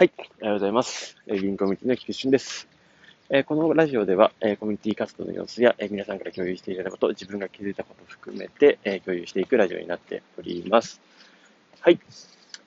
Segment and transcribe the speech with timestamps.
[0.00, 1.16] はい、おはようございます。
[1.26, 2.68] え、銀行ミュニティの菊池俊です。
[3.30, 11.00] え、このラジオでは、え、コミュニティ活動の様子や、え、皆さんから共有していただいたこと、自分が気づいたことを含めて、え、共有していくラジオになっております。
[11.80, 11.98] はい。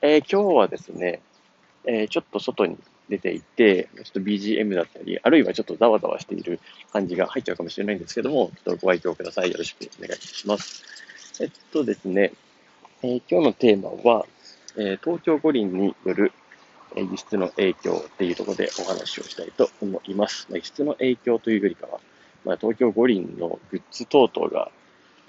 [0.02, 1.22] えー、今日はですね、
[1.86, 6.60] えー、ちょっと外に出ていて、ちょっと BGM だったり、あるいはちょっとざわざわしている
[6.92, 9.52] 感じが入っちゃうかもしれないんですけども、ちょっとご愛嬌ください。
[9.52, 10.84] よろしくお願いします。
[11.40, 12.34] えっとですね、
[13.04, 14.26] えー、今日のテーマは、
[14.76, 16.34] え、東京五輪による
[16.96, 20.48] 輸出の影響っていうところでお話をしたいと思います。
[20.50, 22.00] まあ、輸出の影響というよりかは、
[22.44, 24.72] まあ、東京五輪のグッズ等々が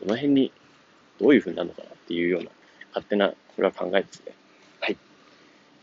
[0.01, 0.53] どの辺に
[1.21, 2.51] どういう風になるのかなっていうような
[2.89, 4.33] 勝手なこれは考えですね。
[4.81, 4.97] はい。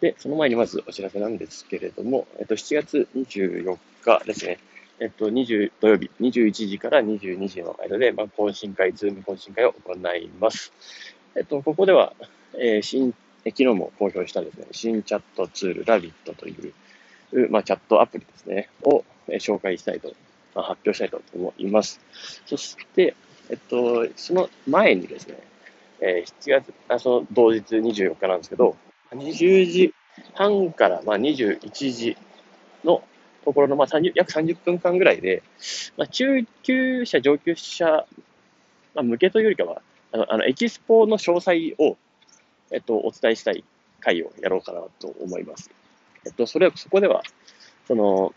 [0.02, 4.60] で、その前にまずお知らせなんですけれども、えっと、7月24日ですね。
[5.00, 10.74] えっと、20、土曜日、21時から22時の間で、まあ、懇親会、ズーム懇親会を行います。
[11.36, 12.14] えっと、ここでは、
[12.54, 13.14] えー、新
[13.46, 16.54] 昨日も公表したですね、新チャットツール、ラビットとい
[17.34, 20.14] う、まあ、チャットアプリですね、を紹介したいと、
[20.56, 22.00] まあ、発表したいと思います。
[22.46, 23.16] そして、
[23.50, 25.38] えっと、その前にですね、
[26.02, 28.76] え、7月、あその同日24日なんですけど、
[29.12, 29.94] 20時
[30.34, 32.18] 半から、まあ、21時
[32.84, 33.04] の
[33.46, 35.44] ところの、まあ、30約30分間ぐらいで、
[35.98, 38.06] まあ、中級者、上級者、
[38.96, 41.98] 向けというよりかは、あの、あのエキスポの詳細を
[42.72, 43.64] えっと、お伝えしたい
[44.00, 45.70] 回をやろうかなと思います。
[46.26, 47.24] えっと、それは、そこでは、
[47.88, 48.34] その、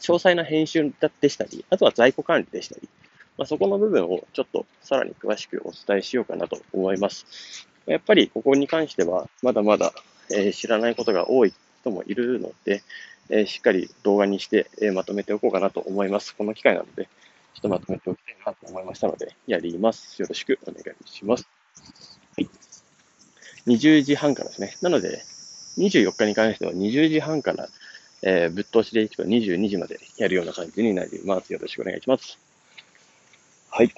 [0.00, 2.88] 詳細な編集でしたり、あとは在庫管理でしたり、
[3.36, 7.66] まあ、そこの部分をちょっとさらに詳しくお伝えしようかなと思います。
[7.86, 9.92] やっぱりここに関しては、まだまだ、
[10.30, 12.82] えー、知らないことが多い人もいるので、
[13.28, 16.34] えー、しっかり動画にして、えー、まとめておこうかなと思います。
[16.36, 17.06] この機会なので、
[17.54, 20.20] ちょっとまとめておきたいなと思いましたので、やります。
[20.20, 21.53] よろしくお願いします。
[23.66, 23.76] はい。
[23.76, 24.76] 20時半からですね。
[24.82, 25.22] なので、
[25.78, 27.68] 24日に関しては20時半から、
[28.22, 31.52] えー、ぶっ通しでいくと22時までやるような感じになります。
[31.52, 32.38] よろしくお願いします。
[33.70, 33.92] はい。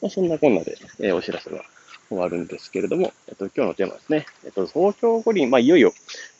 [0.00, 1.62] まあ、そんなこんなで、えー、お知らせは
[2.08, 4.26] 終わるんですけれども、えっと、今日のテーマですね。
[4.44, 5.92] えっと、東京五輪、まあ、いよいよ、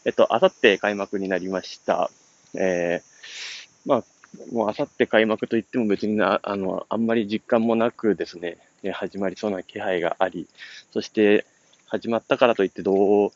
[0.04, 2.10] えっと、あさって開幕になりました。
[2.54, 4.04] えー、まあ、
[4.52, 8.58] もうあさって開幕といっても別にな、あの、あんまり実感もなくですね、
[8.92, 10.46] 始まりそうな気配があり、
[10.92, 11.44] そして、
[11.86, 13.30] 始まったからといってどう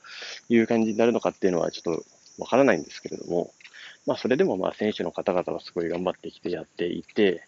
[0.49, 2.05] いう感じになるのかっていうのはちょっと
[2.39, 3.53] わからないんですけれども、
[4.07, 7.47] まあそれでもまあ選手の方々はすごい頑張ってきてやっていて、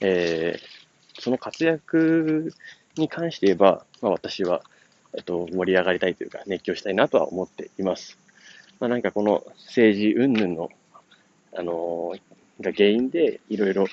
[0.00, 2.52] えー、その活躍
[2.96, 4.62] に関して言えば、まあ私は、
[5.14, 8.18] えっと、盛り上がりたいというか熱狂したいなとは思っています。
[8.80, 10.70] まあなんかこの政治云々の、
[11.54, 13.86] あのー、が原因でいろいろ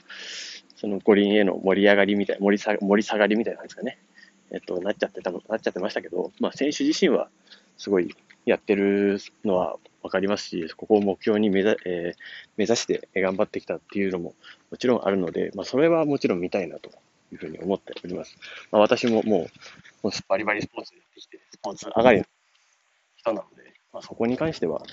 [0.75, 4.00] その五輪への盛り上がりみたい、盛り下盛り下がりみたいなんですかね。
[4.55, 7.27] えっと、なっちゃってた、なっちゃってましたけど、まあ、選手自身は
[7.77, 12.19] すごいやってるのはわかりますし、ここを目標に目指,、えー、
[12.55, 14.33] 目指して頑張ってきたっていうのも
[14.71, 16.89] もちろんあるので、まあ、それはもちろん見たいなと
[17.33, 18.38] いうふうに思っております。
[18.71, 19.49] まあ、私もも
[20.03, 22.25] う、もうバリバリスポーツやってきて、スポーツ上がりの
[23.17, 24.88] 人なので、まあ、そこに関しては、やっ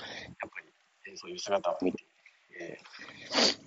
[0.49, 0.59] ぱ
[1.07, 2.03] り、そういう姿を見て、
[2.59, 3.62] えー、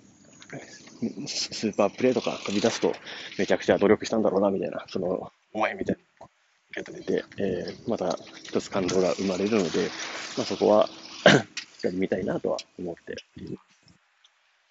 [1.27, 2.93] スーパープレーとか飛び出すと、
[3.37, 6.29] めちゃくちゃ努力したんだろうな、みたいな、その、思いみたいなのを
[6.71, 9.89] 受け止めて、えー、また一つ感動が生まれるので、
[10.37, 13.67] まあ、そこはしっかり見たいなとは思っております。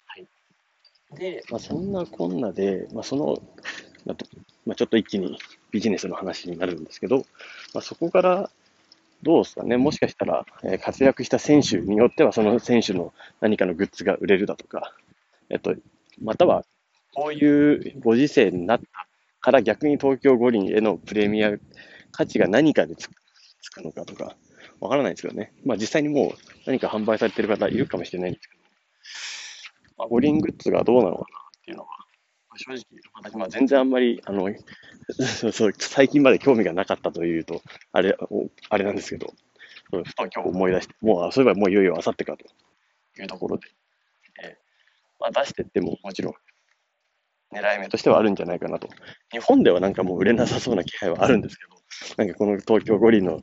[0.07, 0.17] は
[1.15, 1.19] い。
[1.19, 3.41] で、まあ、そんなこんなで、まあ、その、
[4.05, 4.17] まあ、
[4.65, 5.39] まあ、ちょっと一気に
[5.71, 7.25] ビジネスの話になるんですけど、
[7.73, 8.49] まあ、そこから
[9.23, 14.93] どうですかね、もしかしたら、えー、活躍した選手によっては、その選手の何かのグッズが売れるだとか、
[15.49, 15.75] えっと、
[16.21, 16.63] または、
[17.13, 18.85] こういうご時世になった
[19.39, 21.53] から逆に東京五輪へのプレミア
[22.11, 23.07] 価値が何かでつ
[23.69, 24.35] くのかとか、
[24.79, 25.53] わからないですけどね。
[25.65, 26.31] まあ実際にもう
[26.65, 28.63] 何か販売されてる方いるかもしれないんですけど、
[29.97, 31.89] まあ、五輪グッズがどうなのかなっていうのは、
[32.57, 34.53] 正直、私は全然あんまり、あの、
[35.09, 37.61] そうそう、最近まで興味がなかったというと、
[37.91, 38.15] あれ、
[38.69, 39.33] あれなんですけど、
[39.91, 42.45] ふと今日思い出して、もう、そういえばもういよいよあさってかと
[43.21, 43.67] いうところで、
[45.27, 46.33] まあ出してってももちろん
[47.53, 48.89] 狙い目としてはあるんじゃないかなと。
[49.31, 51.77] 日本ではなんかもう売れなさそうな気配はあるんですけど、
[52.17, 53.39] なんかこの東京五輪の、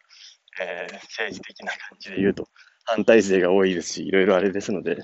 [0.60, 2.46] えー、政治的な感じで言うと、
[2.84, 4.96] 反対勢が多いですし、いろいろあれですので、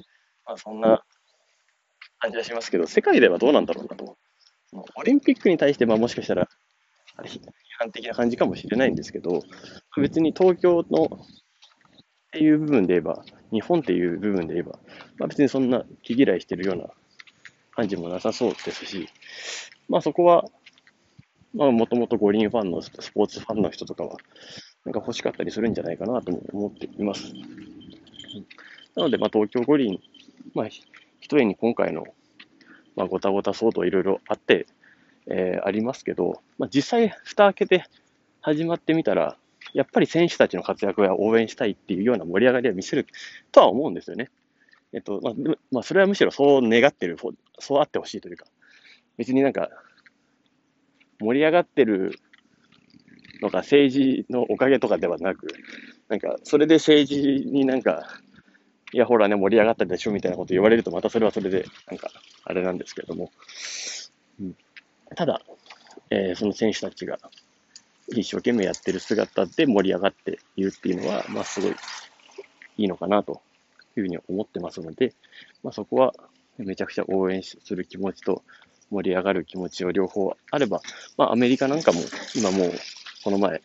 [0.44, 1.02] まあ、そんな
[2.18, 4.18] 感じはしますけど、世界ではどうなんだろうなと。
[4.96, 6.48] オリンピックに対して、まあもしかしたら、
[7.24, 7.40] 批
[7.78, 9.42] 判的な感じかもしれないんですけど、
[9.96, 11.08] 別に東京のっ
[12.32, 14.78] ていう部分で言えば、日本っていう部分で言えば、
[15.18, 16.88] まあ、別にそんな気嫌いしてるような
[17.74, 19.08] 感じもなさそうですし、
[19.88, 20.44] まあそこは、
[21.54, 24.16] まあもともと五輪ファンのスポーツファンの人とかは、
[24.84, 27.32] なんか欲しかったりするんじゃないかなと思っています。
[28.96, 30.00] なので、まあ、東京五輪、
[30.54, 30.68] まあ、
[31.20, 32.04] 一重に今回の、
[32.96, 34.66] まあ、ごたごた騒動いろいろあって、
[35.26, 37.84] えー、ありますけど、まあ、実際、蓋開けて
[38.40, 39.36] 始まってみたら、
[39.74, 43.06] やっぱり選手たちの活躍は応援したいっていうような盛り上がりを見せる
[43.52, 44.30] とは思うんですよね。
[44.92, 45.34] えっと、まあ、
[45.70, 47.16] まあ、それはむしろそう願ってる、
[47.58, 48.46] そうあってほしいというか、
[49.16, 49.68] 別になんか、
[51.20, 52.18] 盛り上がってる
[53.42, 55.48] のが政治のおかげとかではなく、
[56.08, 58.06] なんか、それで政治になんか、
[58.92, 62.10] いや、ほらね、盛り上がったでしょみたいなこと言われると、またそれはそれで、なんか、
[62.44, 63.30] あれなんですけれども、
[64.40, 64.56] うん、
[65.14, 65.40] ただ、
[66.10, 67.18] えー、その選手たちが
[68.08, 71.74] 一生懸命やってる姿で盛り上がっているっていうのは、まあ、すごい
[72.78, 73.42] いいのかなと
[73.96, 75.14] いうふうに思ってますので、
[75.62, 76.14] まあ、そこは
[76.58, 78.42] めちゃくちゃ応援する気持ちと
[78.90, 80.80] 盛り上がる気持ちを両方あれば、
[81.16, 82.00] まあ、アメリカなんかも
[82.34, 82.72] 今もう、
[83.24, 83.62] この前、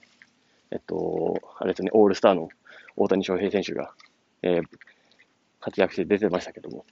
[0.71, 2.49] えっと、あれですね、オールスターの
[2.95, 3.93] 大谷翔平選手が、
[4.41, 4.63] えー、
[5.59, 6.85] 活躍して出てましたけども、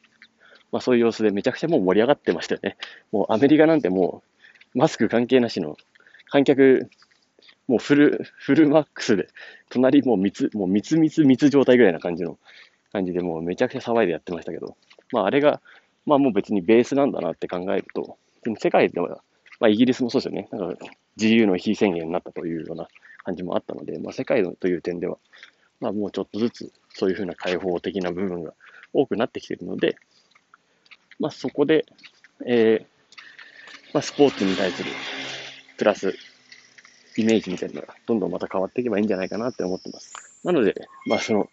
[0.71, 2.77] まあそういう様子でめちゃくちゃもう盛り上がってましたよね。
[3.11, 4.23] もうアメリカなんても
[4.73, 5.77] うマスク関係なしの
[6.29, 6.89] 観客、
[7.67, 9.27] もうフル、フルマックスで、
[9.69, 12.39] 隣もう密、もう密密密状態ぐらいな感じの
[12.93, 14.77] 感じでもうめちゃくちゃ騒いでやってましたけど、
[15.11, 15.61] まああれが、
[16.05, 19.21] まあもう別にベースなんだなって考えると、でも世界では、
[19.59, 20.47] まあイギリスもそうですよね。
[20.51, 20.85] なんか
[21.17, 22.87] 自由の非宣言になったというような
[23.25, 25.17] 感じもあったので、まあ世界という点では、
[25.81, 28.53] まあもうちょっとずつそういうふうな開放的な部分が
[28.93, 29.97] 多くなってきているので、
[31.19, 31.85] まあ、そこで、
[32.45, 32.85] えー、
[33.93, 34.91] まあ、スポーツに対する
[35.77, 36.15] プラス
[37.17, 40.13] イメージみたいなのがどんどんまた変わっていけばいいんじゃないかなって思ってます。
[40.43, 40.75] なので、
[41.05, 41.49] まあ、その、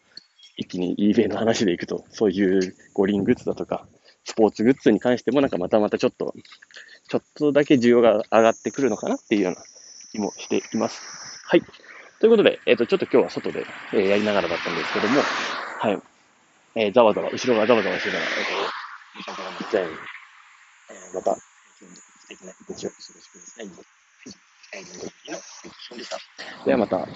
[0.61, 3.87] 一気に eBay の話でいくと、そういう五輪グッズだとか、
[4.25, 6.35] スポーツグッズに関してもなんかまたまたちょっと、
[7.09, 9.63] ちょっとだけ需要が上がってくるのかなっていうような
[10.13, 11.01] 気もしています。
[11.47, 11.63] はい。
[12.21, 13.65] ということで、えっ、ー、と、ちょっと今日は外で、
[13.95, 15.99] えー、やりながらだったんですけども、はい。
[16.75, 19.93] えー、ざわざわ、後ろがざわざわしてたら、えっ、ー、と、からちゃいに、
[20.91, 21.43] えー、また、素
[22.29, 23.29] 敵な一日をお過ごし
[25.89, 26.65] ください。
[26.67, 27.09] ではまた。